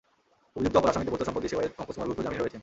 অভিযুক্ত 0.57 0.75
অপর 0.79 0.91
আসামি 0.91 1.05
দেবোত্তর 1.07 1.27
সম্পত্তির 1.27 1.51
সেবায়েত 1.53 1.71
পঙ্কজ 1.77 1.95
কুমার 1.95 2.07
গুপ্ত 2.09 2.21
জামিনে 2.25 2.41
রয়েছেন। 2.41 2.59